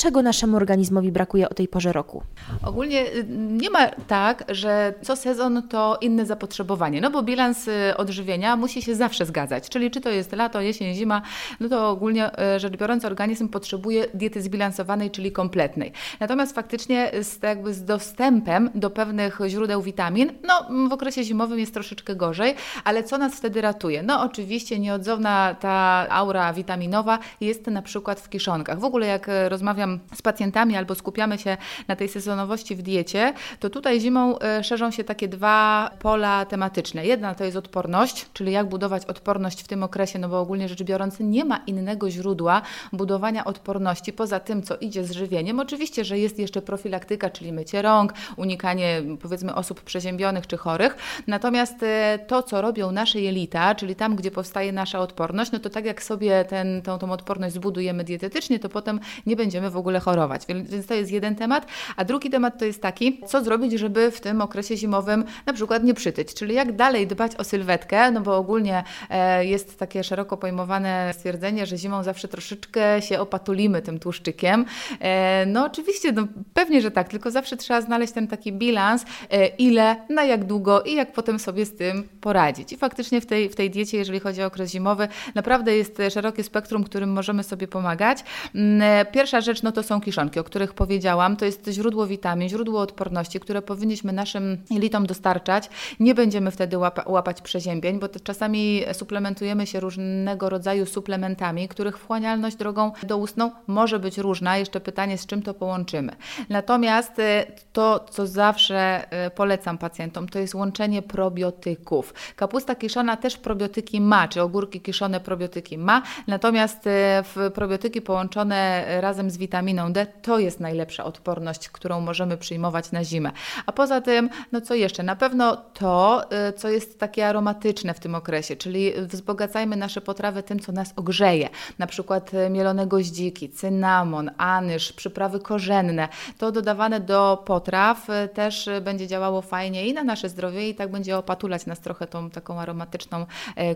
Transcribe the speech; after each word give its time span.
czego 0.00 0.22
naszemu 0.22 0.56
organizmowi 0.56 1.12
brakuje 1.12 1.48
o 1.48 1.54
tej 1.54 1.68
porze 1.68 1.92
roku? 1.92 2.22
Ogólnie 2.64 3.06
y, 3.06 3.26
nie 3.28 3.70
ma 3.70 3.88
tak, 3.88 4.44
że 4.48 4.94
co 5.02 5.16
sezon 5.16 5.68
to 5.68 5.98
inne 6.00 6.26
zapotrzebowanie, 6.26 7.00
no 7.00 7.10
bo 7.10 7.22
bilans 7.22 7.68
y, 7.68 7.96
odżywienia 7.96 8.56
musi 8.56 8.82
się 8.82 8.94
zawsze 8.94 9.26
zgadzać, 9.26 9.68
czyli 9.68 9.90
czy 9.90 10.00
to 10.00 10.10
jest 10.10 10.32
lato, 10.32 10.60
jesień, 10.60 10.94
zima, 10.94 11.22
no 11.60 11.68
to 11.68 11.90
ogólnie 11.90 12.30
y, 12.56 12.60
rzecz 12.60 12.76
biorąc 12.76 13.04
organizm 13.04 13.48
potrzebuje 13.48 14.06
diety 14.14 14.42
zbilansowanej, 14.42 15.10
czyli 15.10 15.32
kompletnej. 15.32 15.92
Natomiast 16.20 16.54
faktycznie 16.54 17.10
z, 17.22 17.42
jakby 17.42 17.74
z 17.74 17.84
dostępem 17.84 18.70
do 18.74 18.90
pewnych 18.90 19.38
źródeł 19.46 19.82
witamin, 19.82 20.32
no 20.48 20.88
w 20.88 20.92
okresie 20.92 21.24
zimowym 21.24 21.58
jest 21.58 21.74
troszeczkę 21.74 22.16
gorzej, 22.16 22.54
ale 22.84 23.04
co 23.04 23.18
nas 23.18 23.34
wtedy 23.34 23.60
ratuje? 23.60 24.02
No 24.02 24.22
oczywiście 24.22 24.78
nieodzowna 24.78 25.54
ta 25.60 26.06
aura 26.10 26.52
witaminowa 26.52 27.18
jest 27.40 27.66
na 27.66 27.82
przykład 27.82 28.20
w 28.20 28.28
kiszonkach. 28.28 28.78
W 28.78 28.84
ogóle 28.84 29.06
jak 29.06 29.30
rozmawiam 29.48 29.89
z 30.14 30.22
pacjentami 30.22 30.76
albo 30.76 30.94
skupiamy 30.94 31.38
się 31.38 31.56
na 31.88 31.96
tej 31.96 32.08
sezonowości 32.08 32.76
w 32.76 32.82
diecie, 32.82 33.34
to 33.60 33.70
tutaj 33.70 34.00
zimą 34.00 34.38
e, 34.38 34.64
szerzą 34.64 34.90
się 34.90 35.04
takie 35.04 35.28
dwa 35.28 35.90
pola 35.98 36.44
tematyczne. 36.44 37.06
Jedna 37.06 37.34
to 37.34 37.44
jest 37.44 37.56
odporność, 37.56 38.26
czyli 38.32 38.52
jak 38.52 38.68
budować 38.68 39.06
odporność 39.06 39.62
w 39.62 39.68
tym 39.68 39.82
okresie, 39.82 40.18
no 40.18 40.28
bo 40.28 40.40
ogólnie 40.40 40.68
rzecz 40.68 40.82
biorąc 40.82 41.16
nie 41.20 41.44
ma 41.44 41.56
innego 41.66 42.10
źródła 42.10 42.62
budowania 42.92 43.44
odporności 43.44 44.12
poza 44.12 44.40
tym, 44.40 44.62
co 44.62 44.76
idzie 44.76 45.04
z 45.04 45.10
żywieniem. 45.10 45.60
Oczywiście, 45.60 46.04
że 46.04 46.18
jest 46.18 46.38
jeszcze 46.38 46.62
profilaktyka, 46.62 47.30
czyli 47.30 47.52
mycie 47.52 47.82
rąk, 47.82 48.12
unikanie 48.36 49.02
powiedzmy 49.22 49.54
osób 49.54 49.80
przeziębionych 49.80 50.46
czy 50.46 50.56
chorych. 50.56 50.96
Natomiast 51.26 51.82
e, 51.82 52.18
to, 52.26 52.42
co 52.42 52.60
robią 52.60 52.92
nasze 52.92 53.20
jelita, 53.20 53.74
czyli 53.74 53.94
tam, 53.96 54.16
gdzie 54.16 54.30
powstaje 54.30 54.72
nasza 54.72 55.00
odporność, 55.00 55.52
no 55.52 55.58
to 55.58 55.70
tak 55.70 55.84
jak 55.84 56.02
sobie 56.02 56.44
ten, 56.44 56.82
tą, 56.82 56.98
tą 56.98 57.12
odporność 57.12 57.54
zbudujemy 57.54 58.04
dietetycznie, 58.04 58.58
to 58.58 58.68
potem 58.68 59.00
nie 59.26 59.36
będziemy 59.36 59.70
w 59.70 59.76
ogóle 59.80 60.00
chorować. 60.00 60.46
Więc 60.46 60.86
to 60.86 60.94
jest 60.94 61.10
jeden 61.10 61.36
temat. 61.36 61.66
A 61.96 62.04
drugi 62.04 62.30
temat 62.30 62.58
to 62.58 62.64
jest 62.64 62.82
taki, 62.82 63.20
co 63.26 63.44
zrobić, 63.44 63.72
żeby 63.72 64.10
w 64.10 64.20
tym 64.20 64.40
okresie 64.40 64.76
zimowym 64.76 65.24
na 65.46 65.52
przykład 65.52 65.84
nie 65.84 65.94
przytyć, 65.94 66.34
czyli 66.34 66.54
jak 66.54 66.76
dalej 66.76 67.06
dbać 67.06 67.36
o 67.36 67.44
sylwetkę, 67.44 68.10
no 68.10 68.20
bo 68.20 68.36
ogólnie 68.36 68.84
e, 69.10 69.44
jest 69.44 69.78
takie 69.78 70.04
szeroko 70.04 70.36
pojmowane 70.36 71.12
stwierdzenie, 71.14 71.66
że 71.66 71.78
zimą 71.78 72.02
zawsze 72.02 72.28
troszeczkę 72.28 73.02
się 73.02 73.20
opatulimy 73.20 73.82
tym 73.82 73.98
tłuszczykiem. 73.98 74.64
E, 75.00 75.46
no 75.46 75.64
oczywiście, 75.64 76.12
no 76.12 76.26
pewnie, 76.54 76.80
że 76.80 76.90
tak, 76.90 77.08
tylko 77.08 77.30
zawsze 77.30 77.56
trzeba 77.56 77.80
znaleźć 77.80 78.12
ten 78.12 78.28
taki 78.28 78.52
bilans, 78.52 79.04
e, 79.30 79.46
ile, 79.46 79.96
na 80.08 80.24
jak 80.24 80.44
długo 80.44 80.82
i 80.82 80.94
jak 80.94 81.12
potem 81.12 81.38
sobie 81.38 81.66
z 81.66 81.76
tym 81.76 82.08
poradzić. 82.20 82.72
I 82.72 82.76
faktycznie 82.76 83.20
w 83.20 83.26
tej, 83.26 83.48
w 83.48 83.56
tej 83.56 83.70
diecie, 83.70 83.98
jeżeli 83.98 84.20
chodzi 84.20 84.42
o 84.42 84.46
okres 84.46 84.70
zimowy, 84.70 85.08
naprawdę 85.34 85.76
jest 85.76 85.98
szerokie 86.10 86.44
spektrum, 86.44 86.84
którym 86.84 87.12
możemy 87.12 87.44
sobie 87.44 87.68
pomagać. 87.68 88.24
Mm, 88.54 89.06
pierwsza 89.12 89.40
rzecz, 89.40 89.62
no 89.62 89.69
to 89.72 89.82
są 89.82 90.00
kiszonki, 90.00 90.40
o 90.40 90.44
których 90.44 90.74
powiedziałam. 90.74 91.36
To 91.36 91.44
jest 91.44 91.68
źródło 91.68 92.06
witamin, 92.06 92.48
źródło 92.48 92.80
odporności, 92.80 93.40
które 93.40 93.62
powinniśmy 93.62 94.12
naszym 94.12 94.58
jelitom 94.70 95.06
dostarczać. 95.06 95.70
Nie 96.00 96.14
będziemy 96.14 96.50
wtedy 96.50 96.78
łapa, 96.78 97.04
łapać 97.06 97.42
przeziębień, 97.42 97.98
bo 97.98 98.08
czasami 98.08 98.82
suplementujemy 98.92 99.66
się 99.66 99.80
różnego 99.80 100.48
rodzaju 100.48 100.86
suplementami, 100.86 101.68
których 101.68 101.98
wchłanialność 101.98 102.56
drogą 102.56 102.92
doustną 103.02 103.50
może 103.66 103.98
być 103.98 104.18
różna. 104.18 104.56
Jeszcze 104.58 104.80
pytanie, 104.80 105.18
z 105.18 105.26
czym 105.26 105.42
to 105.42 105.54
połączymy. 105.54 106.12
Natomiast 106.48 107.18
e, 107.18 107.46
to, 107.72 108.06
co 108.10 108.26
zawsze 108.26 109.10
e, 109.10 109.30
polecam 109.30 109.78
pacjentom, 109.78 110.28
to 110.28 110.38
jest 110.38 110.54
łączenie 110.54 111.02
probiotyków. 111.02 112.14
Kapusta 112.36 112.74
kiszona 112.74 113.16
też 113.16 113.36
probiotyki 113.36 114.00
ma, 114.00 114.28
czy 114.28 114.42
ogórki 114.42 114.80
kiszone 114.80 115.20
probiotyki 115.20 115.78
ma, 115.78 116.02
natomiast 116.26 116.86
e, 116.86 117.22
w 117.22 117.50
probiotyki 117.54 118.02
połączone 118.02 118.84
razem 119.00 119.30
z 119.30 119.36
witaminą 119.60 119.92
D 119.92 120.06
to 120.22 120.38
jest 120.38 120.60
najlepsza 120.60 121.04
odporność, 121.04 121.68
którą 121.68 122.00
możemy 122.00 122.36
przyjmować 122.36 122.92
na 122.92 123.04
zimę. 123.04 123.30
A 123.66 123.72
poza 123.72 124.00
tym, 124.00 124.30
no 124.52 124.60
co 124.60 124.74
jeszcze? 124.74 125.02
Na 125.02 125.16
pewno 125.16 125.56
to, 125.56 126.24
y, 126.48 126.52
co 126.52 126.68
jest 126.68 126.98
takie 126.98 127.28
aromatyczne 127.28 127.94
w 127.94 128.00
tym 128.00 128.14
okresie, 128.14 128.56
czyli 128.56 128.92
wzbogacajmy 128.92 129.76
nasze 129.76 130.00
potrawy 130.00 130.42
tym, 130.42 130.60
co 130.60 130.72
nas 130.72 130.92
ogrzeje. 130.96 131.48
Na 131.78 131.86
przykład 131.86 132.34
y, 132.34 132.50
mielone 132.50 132.86
goździki, 132.86 133.50
cynamon, 133.50 134.30
anyż, 134.38 134.92
przyprawy 134.92 135.40
korzenne. 135.40 136.08
To 136.38 136.52
dodawane 136.52 137.00
do 137.00 137.42
potraw 137.46 138.10
y, 138.10 138.28
też 138.28 138.70
będzie 138.82 139.06
działało 139.06 139.42
fajnie 139.42 139.86
i 139.86 139.94
na 139.94 140.04
nasze 140.04 140.28
zdrowie 140.28 140.68
i 140.68 140.74
tak 140.74 140.90
będzie 140.90 141.18
opatulać 141.18 141.66
nas 141.66 141.80
trochę 141.80 142.06
tą 142.06 142.30
taką 142.30 142.60
aromatyczną, 142.60 143.26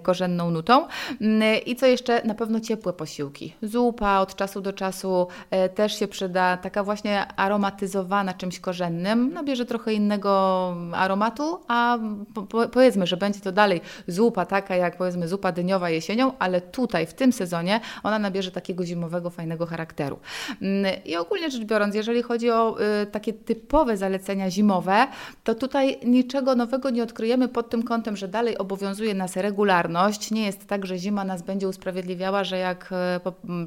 korzenną 0.02 0.50
nutą. 0.50 0.86
Mm, 1.20 1.64
I 1.66 1.76
co 1.76 1.86
jeszcze? 1.86 2.22
Na 2.24 2.34
pewno 2.34 2.60
ciepłe 2.60 2.92
posiłki. 2.92 3.54
Zupa 3.62 4.20
od 4.20 4.34
czasu 4.34 4.60
do 4.60 4.72
czasu 4.72 5.28
też 5.74 5.98
się 5.98 6.08
przyda, 6.08 6.56
taka 6.56 6.84
właśnie 6.84 7.26
aromatyzowana 7.36 8.34
czymś 8.34 8.60
korzennym, 8.60 9.32
nabierze 9.32 9.64
trochę 9.64 9.92
innego 9.92 10.74
aromatu, 10.92 11.60
a 11.68 11.98
po, 12.34 12.68
powiedzmy, 12.68 13.06
że 13.06 13.16
będzie 13.16 13.40
to 13.40 13.52
dalej 13.52 13.80
zupa 14.06 14.46
taka 14.46 14.76
jak 14.76 14.96
powiedzmy 14.96 15.28
zupa 15.28 15.52
dyniowa 15.52 15.90
jesienią, 15.90 16.32
ale 16.38 16.60
tutaj 16.60 17.06
w 17.06 17.14
tym 17.14 17.32
sezonie 17.32 17.80
ona 18.02 18.18
nabierze 18.18 18.50
takiego 18.50 18.86
zimowego, 18.86 19.30
fajnego 19.30 19.66
charakteru. 19.66 20.18
Mm, 20.62 20.92
I 21.04 21.16
ogólnie 21.16 21.50
rzecz 21.50 21.64
biorąc, 21.64 21.94
jeżeli 21.94 22.22
chodzi 22.22 22.50
o 22.50 22.76
y, 23.02 23.06
takie 23.06 23.32
typowe 23.32 23.96
zalecenia 23.96 24.50
zimowe, 24.50 25.06
to 25.44 25.54
tutaj 25.54 25.98
niczego 26.04 26.54
nowego 26.54 26.90
nie 26.90 27.02
odkryjemy 27.02 27.48
pod 27.48 27.70
tym 27.70 27.82
kątem, 27.82 28.16
że 28.16 28.28
dalej 28.28 28.58
obowiązuje 28.58 29.14
nas 29.14 29.36
regularność. 29.36 30.30
Nie 30.30 30.46
jest 30.46 30.66
tak, 30.66 30.86
że 30.86 30.98
zima 30.98 31.24
nas 31.24 31.42
będzie 31.42 31.68
usprawiedliwiała, 31.68 32.44
że 32.44 32.58
jak, 32.58 32.90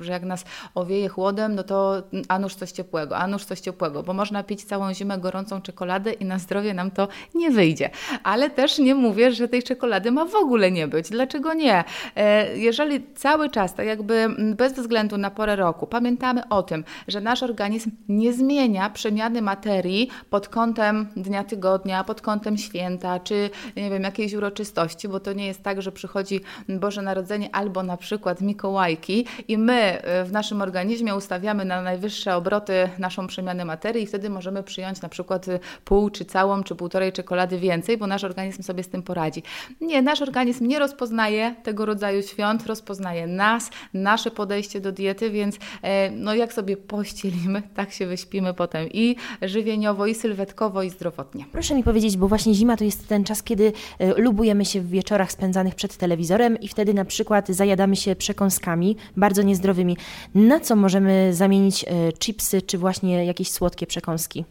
y, 0.01 0.03
że 0.03 0.11
jak 0.11 0.23
nas 0.23 0.45
owieje 0.75 1.09
chłodem, 1.09 1.55
no 1.55 1.63
to 1.63 1.86
a 2.27 2.39
nuż 2.39 2.55
coś 2.55 2.71
ciepłego, 2.71 3.17
a 3.17 3.27
nuż 3.27 3.45
coś 3.45 3.59
ciepłego, 3.59 4.03
bo 4.03 4.13
można 4.13 4.43
pić 4.43 4.63
całą 4.63 4.93
zimę 4.93 5.17
gorącą 5.17 5.61
czekoladę 5.61 6.13
i 6.13 6.25
na 6.25 6.39
zdrowie 6.39 6.73
nam 6.73 6.91
to 6.91 7.07
nie 7.35 7.51
wyjdzie. 7.51 7.89
Ale 8.23 8.49
też 8.49 8.77
nie 8.79 8.95
mówię, 8.95 9.31
że 9.31 9.47
tej 9.47 9.63
czekolady 9.63 10.11
ma 10.11 10.25
w 10.25 10.35
ogóle 10.35 10.71
nie 10.71 10.87
być. 10.87 11.09
Dlaczego 11.09 11.53
nie? 11.53 11.83
E, 12.15 12.57
jeżeli 12.57 13.13
cały 13.15 13.49
czas, 13.49 13.73
tak 13.73 13.87
jakby 13.87 14.27
bez 14.55 14.73
względu 14.73 15.17
na 15.17 15.31
porę 15.31 15.55
roku, 15.55 15.87
pamiętamy 15.87 16.49
o 16.49 16.63
tym, 16.63 16.83
że 17.07 17.21
nasz 17.21 17.43
organizm 17.43 17.91
nie 18.09 18.33
zmienia 18.33 18.89
przemiany 18.89 19.41
materii 19.41 20.09
pod 20.29 20.49
kątem 20.49 21.07
dnia 21.15 21.43
tygodnia, 21.43 22.03
pod 22.03 22.21
kątem 22.21 22.57
święta, 22.57 23.19
czy 23.19 23.49
nie 23.75 23.89
wiem, 23.89 24.03
jakiejś 24.03 24.33
uroczystości, 24.33 25.07
bo 25.07 25.19
to 25.19 25.33
nie 25.33 25.47
jest 25.47 25.63
tak, 25.63 25.81
że 25.81 25.91
przychodzi 25.91 26.41
Boże 26.69 27.01
Narodzenie 27.01 27.55
albo 27.55 27.83
na 27.83 27.97
przykład 27.97 28.41
Mikołajki 28.41 29.25
i 29.47 29.57
my 29.57 29.73
e, 29.73 30.23
w 30.23 30.31
naszym 30.31 30.61
organizmie 30.61 31.15
ustawiamy 31.15 31.65
na 31.65 31.76
najwyższe 31.81 32.35
obroty 32.35 32.89
naszą 32.99 33.27
przemianę 33.27 33.65
materii 33.65 34.03
i 34.03 34.07
wtedy 34.07 34.29
możemy 34.29 34.63
przyjąć 34.63 35.01
na 35.01 35.09
przykład 35.09 35.47
y, 35.47 35.59
pół, 35.85 36.09
czy 36.09 36.25
całą, 36.25 36.63
czy 36.63 36.75
półtorej 36.75 37.11
czekolady 37.11 37.59
więcej, 37.59 37.97
bo 37.97 38.07
nasz 38.07 38.23
organizm 38.23 38.63
sobie 38.63 38.83
z 38.83 38.89
tym 38.89 39.03
poradzi. 39.03 39.43
Nie, 39.81 40.01
nasz 40.01 40.21
organizm 40.21 40.67
nie 40.67 40.79
rozpoznaje 40.79 41.55
tego 41.63 41.85
rodzaju 41.85 42.21
świąt, 42.21 42.65
rozpoznaje 42.65 43.27
nas, 43.27 43.69
nasze 43.93 44.31
podejście 44.31 44.81
do 44.81 44.91
diety, 44.91 45.29
więc 45.29 45.57
e, 45.81 46.11
no 46.11 46.35
jak 46.35 46.53
sobie 46.53 46.77
pościelimy, 46.77 47.61
tak 47.75 47.91
się 47.91 48.05
wyśpimy 48.05 48.53
potem 48.53 48.87
i 48.93 49.15
żywieniowo, 49.41 50.05
i 50.05 50.15
sylwetkowo, 50.15 50.83
i 50.83 50.89
zdrowotnie. 50.89 51.45
Proszę 51.51 51.75
mi 51.75 51.83
powiedzieć, 51.83 52.17
bo 52.17 52.27
właśnie 52.27 52.53
zima 52.53 52.77
to 52.77 52.83
jest 52.83 53.07
ten 53.07 53.23
czas, 53.23 53.43
kiedy 53.43 53.73
e, 53.99 54.21
lubujemy 54.21 54.65
się 54.65 54.81
w 54.81 54.89
wieczorach 54.89 55.31
spędzanych 55.31 55.75
przed 55.75 55.97
telewizorem 55.97 56.59
i 56.59 56.67
wtedy 56.67 56.93
na 56.93 57.05
przykład 57.05 57.47
zajadamy 57.47 57.95
się 57.95 58.15
przekąskami 58.15 58.95
bardzo 59.17 59.41
niezdrowymi. 59.41 59.97
Na 60.35 60.59
co 60.59 60.75
możemy 60.75 61.33
zamienić 61.33 61.66
e, 61.67 62.13
chipsy, 62.19 62.61
czy 62.61 62.77
właśnie 62.77 63.25
jakieś 63.25 63.51
słodkie 63.51 63.87
przekąski? 63.87 64.45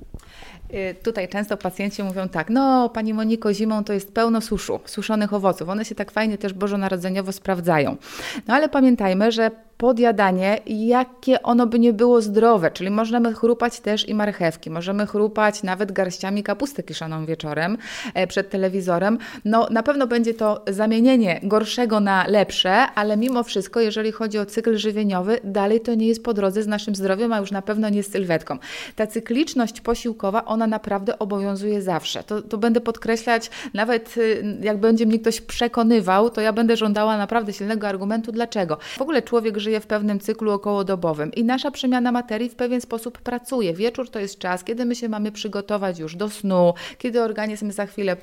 Y, 0.75 0.95
tutaj 1.03 1.29
często 1.29 1.57
pacjenci 1.57 2.03
mówią 2.03 2.29
tak, 2.29 2.51
no 2.51 2.89
Pani 2.89 3.15
Moniko, 3.15 3.55
zimą 3.55 3.85
to 3.85 3.93
jest 3.93 4.15
pełno 4.15 4.41
suszu, 4.41 4.81
suszonych 4.85 5.33
owoców. 5.33 5.69
One 5.69 5.85
się 5.85 5.95
tak 5.95 6.11
fajnie 6.11 6.39
też 6.39 6.53
bożonarodzeniowo 6.53 7.33
sprawdzają. 7.33 7.97
No 8.49 8.55
ale 8.55 8.69
pamiętajmy, 8.69 9.33
że 9.33 9.51
podjadanie, 9.77 10.61
jakie 10.67 11.43
ono 11.43 11.67
by 11.67 11.79
nie 11.79 11.93
było 11.93 12.23
zdrowe, 12.23 12.71
czyli 12.71 12.91
możemy 12.91 13.35
chrupać 13.35 13.81
też 13.81 14.09
i 14.09 14.15
marchewki, 14.15 14.71
możemy 14.71 15.07
chrupać 15.07 15.63
nawet 15.63 15.93
garściami 15.93 16.43
kapustę 16.43 16.83
kiszoną 16.83 17.27
wieczorem 17.27 17.79
e, 18.15 18.27
przed 18.27 18.51
telewizorem. 18.51 19.19
No 19.45 19.69
na 19.71 19.83
pewno 19.83 20.07
będzie 20.07 20.35
to 20.35 20.65
zamienienie 20.69 21.41
gorszego 21.43 22.01
na 22.01 22.27
lepsze, 22.29 22.73
ale 22.73 23.17
mimo 23.17 23.43
wszystko, 23.43 23.81
jeżeli 23.81 24.13
chodzi 24.13 24.39
o 24.39 24.47
cykl 24.47 24.77
żywieniowy, 24.77 25.41
dalej 25.45 25.81
to 25.81 25.95
nie 25.95 26.07
jest 26.07 26.25
po 26.25 26.35
drodze 26.35 26.63
z 26.63 26.67
naszym 26.67 26.95
zdrowiem, 26.95 27.33
a 27.33 27.39
już 27.39 27.51
na 27.51 27.63
pewno 27.63 27.89
nie 27.89 28.03
z 28.03 28.11
sylwetką. 28.11 28.59
Ta 28.97 29.07
cykliczność 29.07 29.81
posiłkowa, 29.81 30.45
ona 30.57 30.67
naprawdę 30.67 31.19
obowiązuje 31.19 31.83
zawsze. 31.83 32.23
To, 32.23 32.43
to 32.43 32.59
będę 32.59 32.81
podkreślać, 32.81 33.51
nawet 33.75 34.17
y, 34.17 34.59
jak 34.61 34.81
będzie 34.81 35.07
mnie 35.07 35.19
ktoś 35.19 35.41
przekonywał, 35.41 36.31
to 36.31 36.41
ja 36.41 36.53
będę 36.53 36.77
żądała 36.77 37.17
naprawdę 37.17 37.53
silnego 37.53 37.89
argumentu, 37.89 38.33
dlaczego. 38.33 38.79
W 38.97 39.03
ogóle 39.03 39.23
człowiek 39.23 39.59
żyje 39.59 39.81
w 39.81 39.87
pewnym 39.87 40.21
cyklu 40.21 40.53
okołodobowym 40.53 41.33
i 41.33 41.45
nasza 41.45 41.71
przemiana 41.71 42.13
materii 42.13 42.49
w 42.49 42.55
pewien 42.55 42.81
sposób 42.81 43.19
pracuje. 43.19 43.75
Wieczór 43.75 44.11
to 44.11 44.19
jest 44.19 44.39
czas, 44.39 44.65
kiedy 44.65 44.85
my 44.85 44.95
się 44.95 45.09
mamy 45.09 45.33
przygotować 45.33 45.99
już 45.99 46.17
do 46.17 46.31
snu, 46.31 46.75
kiedy 46.99 47.23
organizm 47.23 47.73
za 47.73 47.87
chwilę 47.87 48.17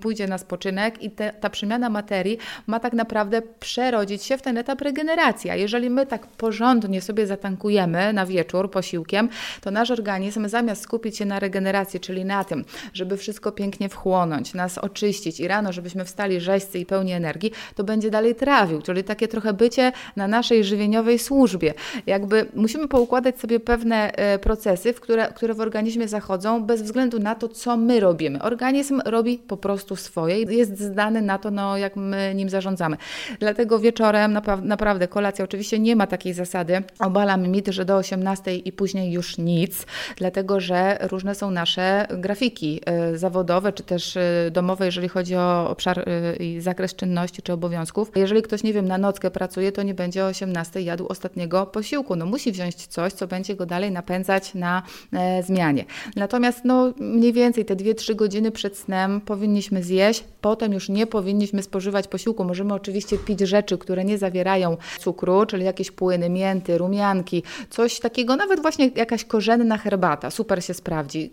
pójdzie 0.00 0.26
na 0.26 0.38
spoczynek 0.38 1.02
i 1.02 1.10
te, 1.10 1.32
ta 1.40 1.50
przemiana 1.50 1.90
materii 1.90 2.38
ma 2.66 2.80
tak 2.80 2.92
naprawdę 2.92 3.42
przerodzić 3.60 4.22
się 4.22 4.36
w 4.36 4.42
ten 4.42 4.58
etap 4.58 4.80
regeneracji. 4.80 5.50
A 5.50 5.54
jeżeli 5.54 5.90
my 5.90 6.06
tak 6.06 6.26
porządnie 6.26 7.00
sobie 7.00 7.26
zatankujemy 7.26 8.12
na 8.12 8.26
wieczór 8.26 8.70
posiłkiem, 8.70 9.28
to 9.60 9.70
nasz 9.70 9.90
organizm 9.90 10.48
zamiast 10.48 10.82
skupić 10.82 11.16
się 11.16 11.24
na 11.24 11.38
regeneracji, 11.38 11.71
czyli 12.00 12.24
na 12.24 12.44
tym, 12.44 12.64
żeby 12.92 13.16
wszystko 13.16 13.52
pięknie 13.52 13.88
wchłonąć, 13.88 14.54
nas 14.54 14.78
oczyścić 14.78 15.40
i 15.40 15.48
rano, 15.48 15.72
żebyśmy 15.72 16.04
wstali 16.04 16.40
rzeźcy 16.40 16.78
i 16.78 16.86
pełni 16.86 17.12
energii, 17.12 17.52
to 17.74 17.84
będzie 17.84 18.10
dalej 18.10 18.34
trawił, 18.34 18.82
czyli 18.82 19.04
takie 19.04 19.28
trochę 19.28 19.52
bycie 19.52 19.92
na 20.16 20.28
naszej 20.28 20.64
żywieniowej 20.64 21.18
służbie. 21.18 21.74
Jakby 22.06 22.46
musimy 22.54 22.88
poukładać 22.88 23.40
sobie 23.40 23.60
pewne 23.60 24.12
e, 24.12 24.38
procesy, 24.38 24.92
w 24.92 25.00
które, 25.00 25.32
które 25.34 25.54
w 25.54 25.60
organizmie 25.60 26.08
zachodzą 26.08 26.64
bez 26.64 26.82
względu 26.82 27.18
na 27.18 27.34
to, 27.34 27.48
co 27.48 27.76
my 27.76 28.00
robimy. 28.00 28.42
Organizm 28.42 29.00
robi 29.04 29.38
po 29.38 29.56
prostu 29.56 29.96
swoje 29.96 30.42
i 30.42 30.56
jest 30.56 30.80
zdany 30.80 31.22
na 31.22 31.38
to, 31.38 31.50
no, 31.50 31.76
jak 31.76 31.96
my 31.96 32.32
nim 32.34 32.48
zarządzamy. 32.48 32.96
Dlatego 33.38 33.78
wieczorem 33.78 34.38
naprawdę 34.62 35.08
kolacja 35.08 35.44
oczywiście 35.44 35.78
nie 35.78 35.96
ma 35.96 36.06
takiej 36.06 36.34
zasady. 36.34 36.82
Obalam 36.98 37.48
mit, 37.48 37.68
że 37.68 37.84
do 37.84 37.96
18 37.96 38.56
i 38.56 38.72
później 38.72 39.12
już 39.12 39.38
nic, 39.38 39.86
dlatego 40.16 40.60
że 40.60 40.98
różne 41.00 41.34
są 41.34 41.50
nasze 41.62 42.06
grafiki 42.10 42.80
e, 42.86 43.18
zawodowe 43.18 43.72
czy 43.72 43.82
też 43.82 44.16
e, 44.16 44.50
domowe, 44.52 44.86
jeżeli 44.86 45.08
chodzi 45.08 45.36
o 45.36 45.70
obszar 45.70 46.08
i 46.40 46.60
zakres 46.60 46.94
czynności 46.94 47.42
czy 47.42 47.52
obowiązków. 47.52 48.10
Jeżeli 48.14 48.42
ktoś, 48.42 48.62
nie 48.62 48.72
wiem, 48.72 48.88
na 48.88 48.98
nockę 48.98 49.30
pracuje, 49.30 49.72
to 49.72 49.82
nie 49.82 49.94
będzie 49.94 50.24
o 50.24 50.26
18 50.26 50.82
jadł 50.82 51.06
ostatniego 51.08 51.66
posiłku. 51.66 52.16
No 52.16 52.26
musi 52.26 52.52
wziąć 52.52 52.86
coś, 52.86 53.12
co 53.12 53.26
będzie 53.26 53.56
go 53.56 53.66
dalej 53.66 53.90
napędzać 53.92 54.54
na 54.54 54.82
e, 55.12 55.42
zmianie. 55.42 55.84
Natomiast 56.16 56.64
no, 56.64 56.92
mniej 56.98 57.32
więcej 57.32 57.64
te 57.64 57.76
2-3 57.76 58.14
godziny 58.14 58.50
przed 58.50 58.78
snem 58.78 59.20
powinniśmy 59.20 59.82
zjeść, 59.82 60.24
potem 60.40 60.72
już 60.72 60.88
nie 60.88 61.06
powinniśmy 61.06 61.62
spożywać 61.62 62.08
posiłku. 62.08 62.44
Możemy 62.44 62.74
oczywiście 62.74 63.18
pić 63.18 63.40
rzeczy, 63.40 63.78
które 63.78 64.04
nie 64.04 64.18
zawierają 64.18 64.76
cukru, 65.00 65.46
czyli 65.46 65.64
jakieś 65.64 65.90
płyny, 65.90 66.30
mięty, 66.30 66.78
rumianki, 66.78 67.42
coś 67.70 68.00
takiego, 68.00 68.36
nawet 68.36 68.62
właśnie 68.62 68.90
jakaś 68.96 69.24
korzenna 69.24 69.78
herbata, 69.78 70.30
super 70.30 70.64
się 70.64 70.74
sprawdzi. 70.74 71.30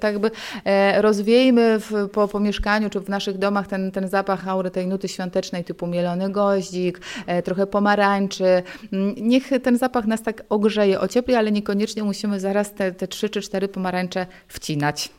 Tak 0.00 0.12
jakby 0.12 0.30
e, 0.64 1.02
rozwiejmy 1.02 1.78
w, 1.80 2.08
po, 2.12 2.28
po 2.28 2.40
mieszkaniu 2.40 2.90
czy 2.90 3.00
w 3.00 3.08
naszych 3.08 3.38
domach 3.38 3.66
ten, 3.66 3.90
ten 3.90 4.08
zapach 4.08 4.48
aury 4.48 4.70
tej 4.70 4.86
nuty 4.86 5.08
świątecznej 5.08 5.64
typu 5.64 5.86
mielony 5.86 6.30
goździk, 6.30 7.00
e, 7.26 7.42
trochę 7.42 7.66
pomarańczy. 7.66 8.62
Niech 9.16 9.50
ten 9.62 9.78
zapach 9.78 10.06
nas 10.06 10.22
tak 10.22 10.42
ogrzeje, 10.48 11.00
ociepli, 11.00 11.34
ale 11.34 11.52
niekoniecznie 11.52 12.02
musimy 12.02 12.40
zaraz 12.40 12.74
te, 12.74 12.92
te 12.92 13.08
3 13.08 13.30
czy 13.30 13.42
4 13.42 13.68
pomarańcze 13.68 14.26
wcinać. 14.48 15.10